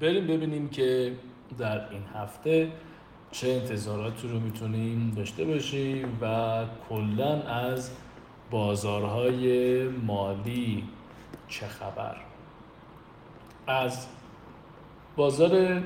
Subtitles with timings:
[0.00, 1.16] بریم ببینیم که
[1.58, 2.72] در این هفته
[3.30, 7.90] چه انتظاراتی رو می‌تونیم داشته باشیم و کلا از
[8.50, 10.84] بازارهای مالی
[11.48, 12.16] چه خبر.
[13.66, 14.06] از
[15.16, 15.82] بازار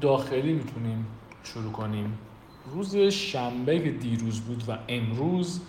[0.00, 1.06] داخلی می‌تونیم
[1.44, 2.18] شروع کنیم.
[2.72, 5.60] روز شنبه که دیروز بود و امروز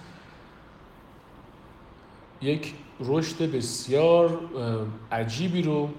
[2.42, 4.39] یک رشد بسیار
[5.12, 5.89] عجیبی رو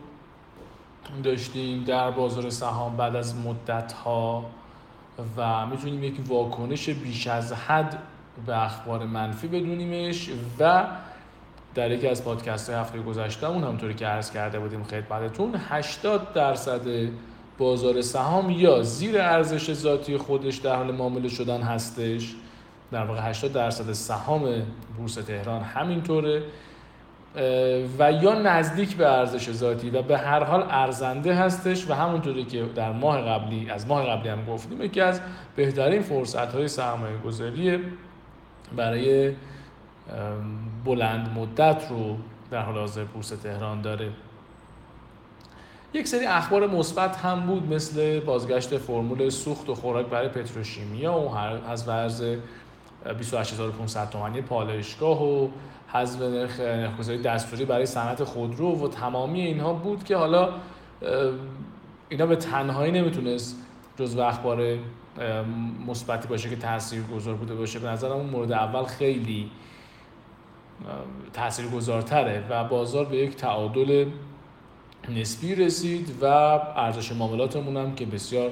[1.25, 4.44] داشتیم در بازار سهام بعد از مدت ها
[5.36, 7.98] و می‌تونیم یک واکنش بیش از حد
[8.46, 10.86] به اخبار منفی بدونیمش و
[11.75, 16.32] در یکی از پادکست های هفته گذشته اون همونطوری که عرض کرده بودیم خدمتتون 80
[16.32, 16.81] درصد
[17.59, 22.34] بازار سهام یا زیر ارزش ذاتی خودش در حال معامله شدن هستش.
[22.93, 24.62] در واقع 80 درصد سهام
[24.96, 26.43] بورس تهران همینطوره.
[27.99, 32.64] و یا نزدیک به ارزش ذاتی و به هر حال ارزنده هستش و همونطوری که
[32.75, 35.20] در ماه قبلی از ماه قبلی هم گفتیم یکی از
[35.57, 37.79] بهترین فرصت های سرمایه گذاری
[38.77, 39.35] برای
[40.85, 42.17] بلند مدت رو
[42.51, 44.11] در حال حاضر بورس تهران داره.
[45.95, 51.37] یک سری اخبار مثبت هم بود مثل بازگشت فرمول سوخت و خوراک برای پتروشیمیا و
[51.37, 52.25] از ورز
[53.05, 55.49] 28500 تومانی پالایشگاه و
[55.89, 60.49] حذف نرخ نرخگذاری دستوری برای صنعت خودرو و تمامی اینها بود که حالا
[62.09, 63.57] اینا به تنهایی نمی‌تونست
[63.99, 64.79] جزو اخبار
[65.87, 67.79] مثبتی باشه که تاثیر گذار بوده باشه.
[67.79, 69.51] به نظرم اون مورد اول خیلی
[71.33, 74.07] تأثیر گذارتره و بازار به یک تعادل
[75.09, 78.51] نسبی رسید و ارزش معاملاتمون هم که بسیار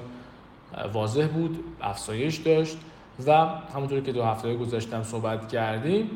[0.92, 2.78] واضح بود افزایش داشت.
[3.26, 3.32] و
[3.74, 6.10] همونطوری که دو هفته گذاشتم صحبت کردیم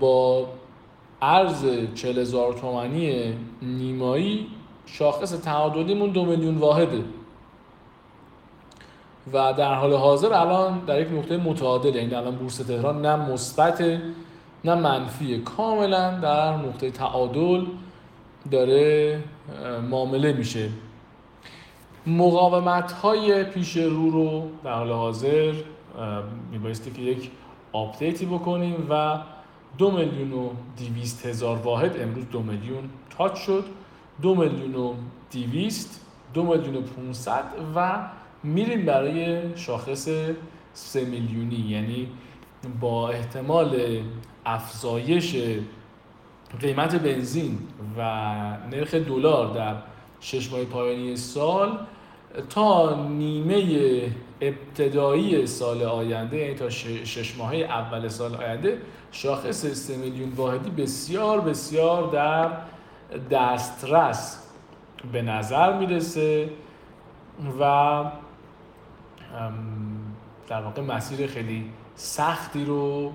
[0.00, 0.48] با
[1.22, 4.46] ارز 40 هزار تومانی نیمایی
[4.86, 7.04] شاخص تعادلیمون دو میلیون واحده.
[9.32, 13.80] و در حال حاضر الان در یک نقطه متعادل یعنی الان بورس تهران نه مثبت
[14.64, 15.38] نه منفی.
[15.38, 17.64] کاملا در نقطه تعادل
[18.50, 19.20] داره
[19.90, 20.68] معامله میشه.
[22.06, 25.54] مقاومت های پیش رو رو در حال حاضر
[26.50, 27.30] میبایستی که یک
[27.72, 29.18] update ی بکنیم و
[29.78, 33.64] دو میلیون و دیویست هزار واحد امروز دو میلیون touch شد.
[34.22, 34.94] دو میلیون و
[35.30, 37.44] دیویست دو میلیون و پونصد
[37.76, 37.98] و
[38.42, 40.08] میریم برای شاخص
[40.72, 41.56] سه میلیونی.
[41.56, 42.08] یعنی
[42.80, 44.00] با احتمال
[44.46, 45.36] افزایش
[46.60, 47.58] قیمت بنزین
[47.98, 48.02] و
[48.70, 49.74] نرخ دلار در
[50.20, 51.78] شش ماه پایانی سال
[52.50, 54.10] تا نیمه
[54.40, 58.82] ابتدایی سال آینده یعنی تا شش ماه اول سال آینده
[59.12, 62.50] شاخص 3 میلیون واحدی بسیار بسیار در
[63.30, 64.42] دسترس
[65.12, 66.50] به نظر می‌رسه
[67.60, 68.04] و
[70.48, 73.12] در واقع مسیر خیلی سختی رو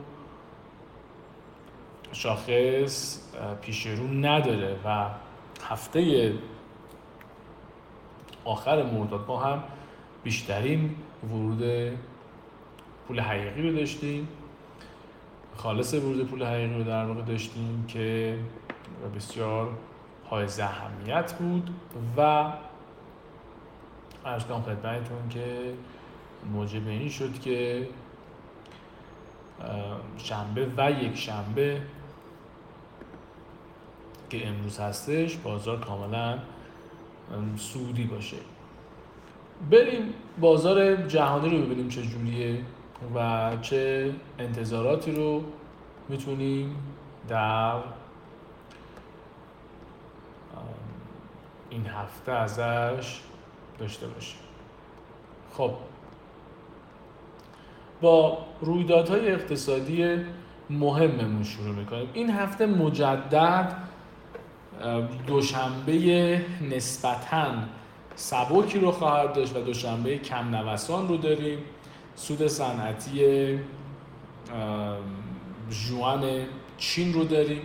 [2.12, 3.20] شاخص
[3.62, 5.06] پیش رو نداره و
[5.70, 6.34] هفته
[8.46, 9.64] آخر مرداد ما هم
[10.24, 10.96] بیشترین
[11.30, 11.64] ورود
[13.08, 14.28] پول حقیقی رو داشتیم.
[15.56, 18.38] خالص ورود پول حقیقی رو در واقع داشتیم که
[19.16, 19.70] بسیار
[20.30, 21.70] های اهمیت بود
[22.18, 22.52] و
[24.26, 25.74] ارزگام خدمتتون که
[26.54, 27.88] موجب این شد که
[30.18, 31.82] شنبه و یک شنبه
[34.30, 36.40] که امروز هستش بازار کاملا
[37.58, 38.38] سودی باشه.
[39.72, 42.62] بریم بازار جهانی رو ببینیم چه جوریه
[43.16, 45.44] و چه انتظاراتی رو
[46.10, 46.76] می‌تونیم
[47.28, 47.76] در
[51.70, 53.20] این هفته ازش
[53.80, 54.40] داشته باشیم.
[55.54, 55.72] خب.
[58.02, 60.18] با رویدادهای اقتصادی
[60.70, 62.10] مهممون شروع می‌کنیم.
[62.14, 63.78] این هفته مجدد
[65.28, 67.46] دوشنبه نسبتاً
[68.16, 71.60] سبکی رو خواهد داشت و دوشنبه کم نوسان رو داریم.
[72.16, 73.60] سود صنعتی
[75.70, 76.24] جوان
[76.78, 77.62] چین رو داریم.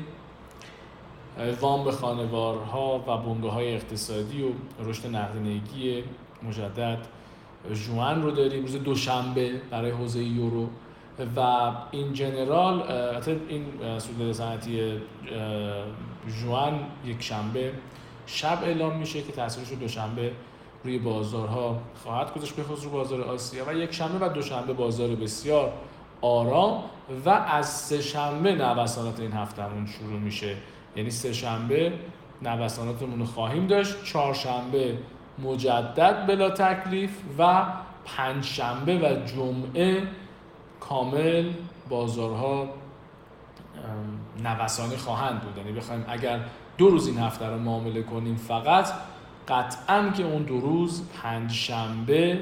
[1.60, 4.48] وام به خانوارها و بنگاه های اقتصادی و
[4.84, 6.04] رشد نقدینگی
[6.42, 6.98] مجدد
[7.86, 8.62] جوان رو داریم.
[8.62, 10.68] روز دوشنبه برای حوزه یورو.
[11.36, 12.82] و این جنرال
[13.48, 13.64] این
[13.98, 15.00] سود صنعتی
[16.42, 17.72] جوان یک شنبه
[18.26, 20.32] شب اعلام میشه که تاثیرش رو دوشنبه
[20.84, 23.64] روی بازارها خواهد گذاشت به رو بازار آسیا.
[23.68, 25.72] و یک شنبه و دوشنبه بازار بسیار
[26.20, 26.82] آرام
[27.24, 30.56] و از سه شنبه نوسانات این هفتهمون شروع میشه.
[30.96, 31.92] یعنی سه شنبه
[32.42, 34.98] نوساناتمون رو خواهیم داشت چهارشنبه
[35.38, 37.66] مجدد بلا تکلیف و
[38.04, 40.02] پنجشنبه و جمعه
[40.80, 41.52] کامل
[41.88, 42.68] بازارها
[44.42, 45.56] نوسانی خواهند بود.
[45.56, 46.40] یعنی بخوایم اگر
[46.78, 48.88] دو روز این هفته رو معامله کنیم فقط
[49.48, 52.40] قطعا که اون دو روز پنج شنبه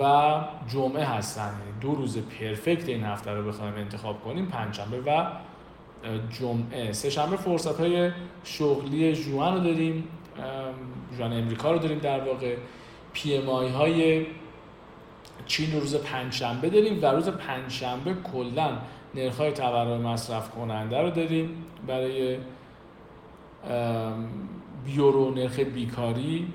[0.00, 0.34] و
[0.68, 1.54] جمعه هستن.
[1.58, 5.26] یعنی دو روز پرفکت این هفته رو بخوایم انتخاب کنیم پنج شنبه و
[6.40, 6.92] جمعه.
[6.92, 8.10] سه شنبه فرصت های
[8.44, 10.04] شغلی جوان رو داریم
[11.18, 12.56] جوان امریکا رو داریم در واقع.
[13.12, 14.26] پی های
[15.46, 18.78] چین روز پنجشنبه داریم و روز پنجشنبه کلا
[19.14, 22.38] نرخ های تورم مصرف کننده رو داریم برای
[24.86, 26.52] یورو نرخ بیکاری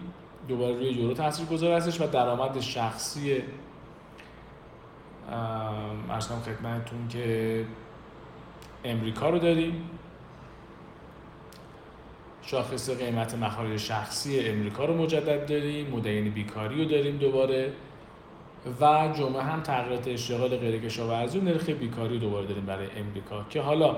[0.47, 3.43] دوباره روی یورو تاثیر گذار هستش و درآمد شخصی
[6.09, 7.65] ارزم خدمتتون که
[8.85, 9.89] امریکا رو داریم.
[12.41, 17.73] شاخص قیمت مخارج شخصی امریکا رو مجدد داریم مدین بیکاری رو داریم دوباره.
[18.81, 23.61] و جمعه هم تغییرات اشتغال غیر کشاورزی و نرخ بیکاری دوباره داریم برای امریکا که
[23.61, 23.97] حالا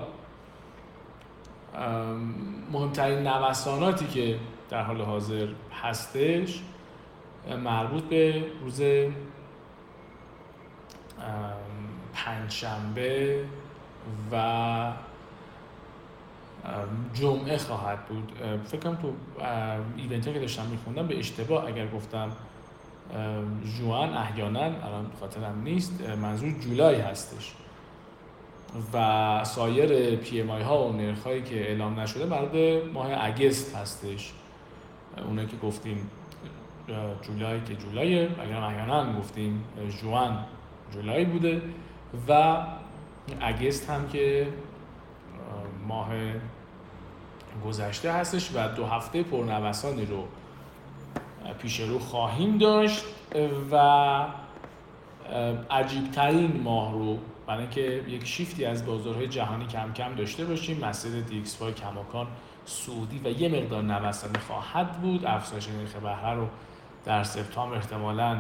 [2.72, 5.48] مهمترین نوساناتی که در حال حاضر
[5.84, 6.62] هستش
[7.64, 8.82] مربوط به روز
[12.14, 13.46] پنجشنبه
[14.32, 14.92] و
[17.14, 18.32] جمعه خواهد بود.
[18.66, 19.14] فکر تو
[19.98, 22.32] event که داشتم میخوندم به اشتباه اگر گفتم
[23.78, 27.54] June احیانا الان خاطرم نیست منظور جولای هستش.
[28.94, 34.34] و سایر PMI ها و نرخ هایی که اعلام نشده مربوط ماه August هستش.
[35.28, 36.10] اونایی که گفتیم
[37.22, 39.64] جولای که جولای اگر احیانا گفتیم
[40.02, 40.46] جوان
[40.94, 41.62] جولای بوده.
[42.28, 42.58] و
[43.42, 44.48] اگست هم که
[45.88, 46.10] ماه
[47.66, 50.24] گذشته هستش و دو هفته پرنوسانی رو
[51.60, 53.06] پیش رو خواهیم داشت
[53.72, 54.26] و
[55.70, 57.18] عجیبترین ماه رو
[57.48, 62.28] برای اینکه یک شیفتی از بازارهای جهانی کم کم داشته باشیم مسیر دیکس وای کماکان
[62.66, 65.26] سعودی و یه مقدار نوسانی خواهد بود.
[65.26, 66.48] افزایش نرخ بهره رو
[67.06, 68.40] در سپتامبر احتمالا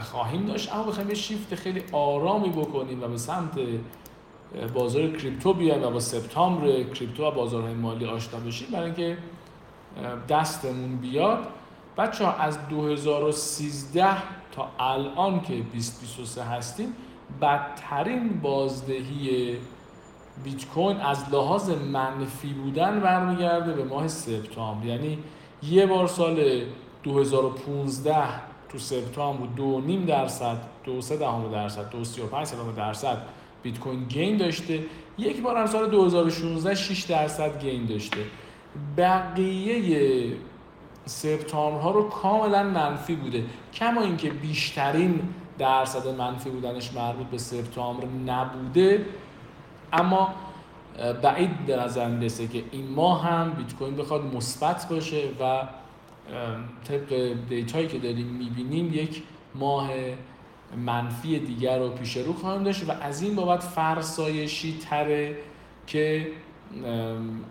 [0.00, 0.74] خواهیم داشت.
[0.74, 3.58] اما بخوایم یه شیفت خیلی آرامی بکنیم و به سمت
[4.74, 9.18] بازار کریپتو بیایم و با سپتامبر کریپتو و بازارهای مالی آشنا بشیم برای اینکه
[10.28, 11.46] دستمون بیاد.
[11.98, 14.06] بچه ها از 2013
[14.52, 16.94] تا الان که 2023 هستیم
[17.42, 19.56] بدترین بازدهی
[20.44, 24.86] بیت کوین از لحاظ منفی بودن برمیگرده به ماه سپتامبر.
[24.86, 25.18] یعنی
[25.62, 26.64] یه بار سال
[27.02, 28.16] 2015
[28.68, 33.18] تو سپتامبر دو نیم درصد دو سه دهم درصد دو سی و پنج درصد
[33.62, 34.84] بیت کوین gain داشته.
[35.18, 38.20] یک بار هم سال 2016 6 درصد gain داشته.
[38.96, 40.36] بقیه
[41.10, 43.44] سپتامبر ها رو کاملا منفی بوده.
[43.74, 45.22] کما اینکه بیشترین
[45.58, 49.06] درصد منفی بودنش مربوط به سپتامبر نبوده
[49.92, 50.34] اما
[51.22, 55.62] بعید به نظر می‌رسه که این ماه هم بیت کوین بخواد مثبت باشه و
[56.88, 59.22] طبق دیتایی که داریم می‌بینیم یک
[59.54, 59.90] ماه
[60.76, 65.36] منفی دیگر رو پیش رو خواهیم داشت و از این بابت فرسایشی تره
[65.86, 66.26] که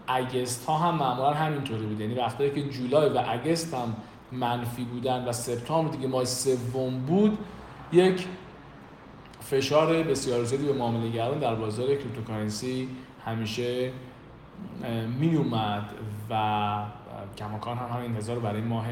[0.07, 1.99] اگست ها هم معمولا همینطوری بود.
[1.99, 3.95] یعنی وقتی که جولای و اگست هم
[4.31, 7.37] منفی بودن و سپتامبر دیگه ماه سوم بود
[7.91, 8.27] یک
[9.41, 12.87] فشار بسیار زیادی به معاملهگران در بازار cryptocurrency
[13.25, 13.91] همیشه
[15.19, 15.89] می اومد
[16.29, 16.83] و
[17.37, 18.85] کماکان هم همین انتظار رو برای ماه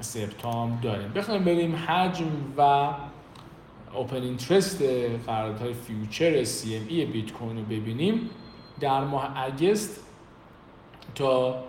[0.00, 1.12] سپتامبر داریم.
[1.12, 2.26] بخوایم بریم حجم
[2.58, 2.88] و
[3.94, 4.82] open interest
[5.26, 8.30] قراردادهای future CME بیت کوین رو ببینیم.
[8.80, 10.00] در ماه August
[11.14, 11.64] تا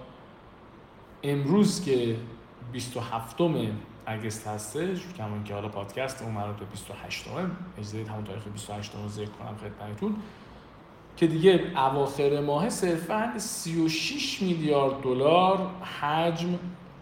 [1.23, 2.15] امروز که
[2.71, 3.41] 27
[4.05, 8.91] اگست هستش کمان که حالا پادکست اون مربوط به 28 همه اجازه همون تاریخ 28
[8.95, 10.15] رو ذکر کنم خدمتتون
[11.17, 15.69] که دیگه اواخر ماه صرفا 36 میلیارد دلار
[16.01, 16.59] حجم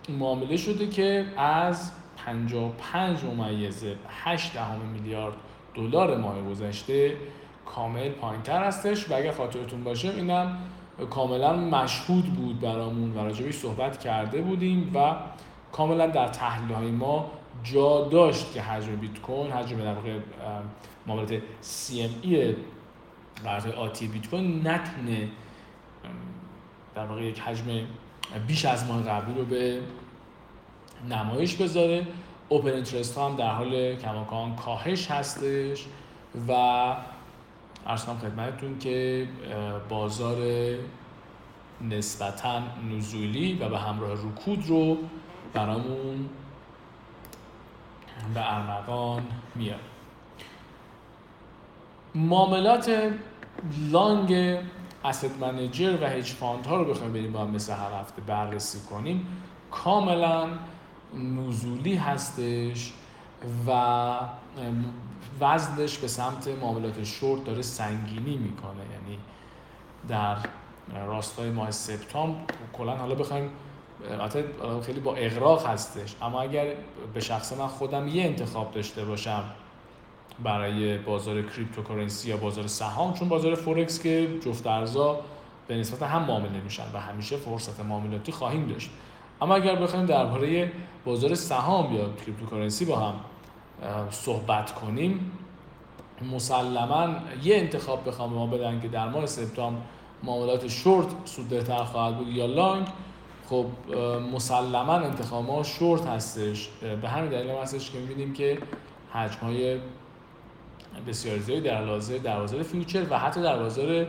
[0.09, 1.91] معامله شده که از
[2.25, 5.35] 55 ممیزه 8 دهم میلیارد
[5.75, 7.17] دلار ماه گذشته
[7.65, 10.57] کامل پایین تر هستش و اگر خاطرتون باشه اینم
[11.09, 15.15] کاملا مشهود بود برامون و راجبش صحبت کرده بودیم و
[15.71, 17.31] کاملا در تحلیل های ما
[17.63, 20.19] جا داشت که حجم بیت کوین حجم در واقع
[21.07, 22.55] معاملات CME
[23.43, 25.29] قرارداد آتی بیت کوین نتونه
[26.95, 27.65] در واقع یک حجم
[28.47, 29.79] بیش از ماه قبلی رو به
[31.09, 32.07] نمایش بذاره.
[32.49, 35.85] اوپن اینترست هم در حال کماکان کاهش هستش
[36.47, 36.53] و
[37.87, 39.27] ارز کنم خدمتتون که
[39.89, 40.37] بازار
[41.89, 42.61] نسبتا
[42.91, 44.97] نزولی و به همراه رکود رو
[45.53, 46.29] برامون
[48.33, 49.23] به ارمغان
[49.55, 49.79] میاد
[52.15, 53.11] معاملات
[53.91, 54.57] لانگ
[55.05, 58.79] اسید منیجر و هج فاند ها رو بخوایم بریم با هم مثل هر هفته بررسی
[58.89, 59.27] کنیم.
[59.71, 60.47] کاملا
[61.15, 62.93] نزولی هستش.
[63.67, 64.19] و
[65.41, 68.81] وزنش به سمت معاملات شورت داره سنگینی می‌کنه.
[68.91, 69.19] یعنی
[70.07, 70.37] در
[71.05, 72.39] راستای ماه سپتامبر
[72.73, 73.49] کلا حالا بخوایم
[74.85, 76.65] خیلی با اغراق هستش اما اگر
[77.13, 79.43] به شخص من خودم یه انتخاب داشته باشم
[80.43, 85.19] برای بازار cryptocurrency یا بازار سهام چون بازار فورکس که جفت ارزا
[85.67, 88.89] به نسبت هم معامله میشن و همیشه فرصت معاملاتی خواهیم داشت.
[89.41, 90.71] اما اگر بخوایم درباره
[91.05, 93.13] بازار سهام یا cryptocurrency با هم
[94.09, 95.31] صحبت کنیم
[96.33, 97.09] مسلما
[97.43, 99.81] یه انتخاب بخوام ما بدن که در ماه سپتامبر
[100.23, 102.87] معاملات شورت سودتر خواهد بود یا long.
[103.49, 103.65] خب
[104.33, 106.69] مسلما انتخاب ما شورت هستش.
[107.01, 108.57] به همین دلیل هستش که می‌بینیم که
[109.13, 109.77] حجم های
[111.07, 114.05] بسیار زیادی در حاضر در بازار future و حتی در بازار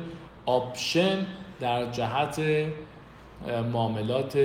[0.47, 1.27] option
[1.61, 2.41] در جهت
[3.73, 4.37] معاملات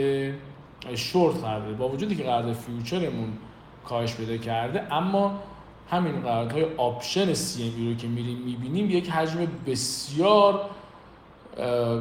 [0.96, 3.38] شورت قرار با وجودی که قرارداد future مون
[3.86, 5.40] کاهش پیدا کرده اما
[5.90, 10.70] همین قراردادهای option CME رو که میریم می‌بینیم یک حجم بسیار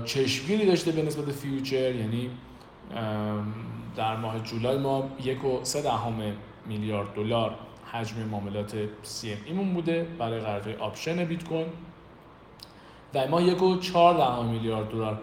[0.05, 1.95] چشمگیری داشته به نسبت future.
[1.95, 2.31] یعنی
[3.97, 6.33] در ماه جولای ما یک و سه دهم
[6.67, 7.55] میلیارد دلار
[7.93, 11.67] حجم معاملات CME مون بوده برای قراردادهای option بیت کوین.
[13.15, 15.21] و ما یک و چهار دهم میلیارد دلار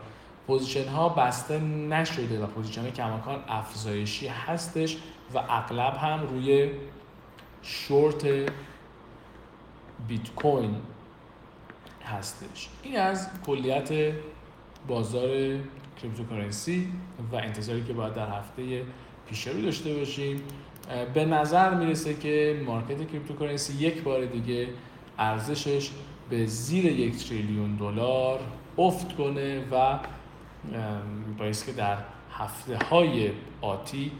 [0.48, 4.97] position ها بسته نشده و position کماکان افزایشی هستش
[5.33, 6.71] و اغلب هم روی
[7.62, 8.25] شورت
[10.07, 10.75] بیت کوین
[12.05, 12.69] هستش.
[12.83, 14.13] این از کلیت
[14.88, 15.29] بازار
[16.01, 16.89] cryptocurrency
[17.31, 18.83] و انتظاری که باید در هفته
[19.29, 20.41] پیش رو داشته باشیم.
[21.13, 24.67] به نظر می‌رسه که market cryptocurrency یک بار دیگه
[25.19, 25.89] ارزشش
[26.29, 28.39] به زیر یک تریلیون دلار
[28.77, 30.00] افت کنه و
[31.38, 31.98] باعث که در
[32.32, 34.12] هفته های آتی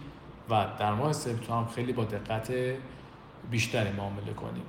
[0.50, 2.53] و در ماه سپتامبر خیلی با دقت
[3.51, 4.63] بیشتری معامله کنیم.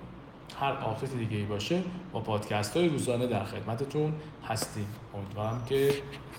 [0.61, 4.15] هر update دیگه ای باشه با پادکست های روزانه در خدمتتون
[4.49, 4.87] هستیم.
[5.15, 5.95] امیدوارم که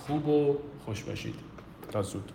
[0.07, 1.35] خوب و خوش باشید.
[1.91, 2.31] تا زود.